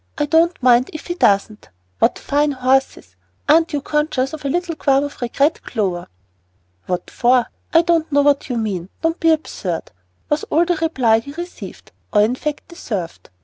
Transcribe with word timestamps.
I 0.17 0.25
don't 0.25 0.63
mind 0.63 0.89
if 0.93 1.05
he 1.05 1.13
doesn't. 1.13 1.69
What 1.99 2.17
fine 2.17 2.53
horses. 2.53 3.15
Aren't 3.47 3.71
you 3.73 3.81
conscious 3.83 4.33
of 4.33 4.43
a 4.43 4.49
little 4.49 4.73
qualm 4.75 5.03
of 5.03 5.21
regret, 5.21 5.61
Clover?" 5.61 6.07
"What 6.87 7.11
for? 7.11 7.45
I 7.71 7.83
don't 7.83 8.11
know 8.11 8.23
what 8.23 8.49
you 8.49 8.57
mean. 8.57 8.89
Don't 9.03 9.19
be 9.19 9.29
absurd," 9.31 9.91
was 10.27 10.43
all 10.45 10.65
the 10.65 10.77
reply 10.77 11.19
he 11.19 11.33
received, 11.33 11.91
or 12.11 12.23
in 12.23 12.33
fact 12.33 12.67
deserved. 12.69 13.29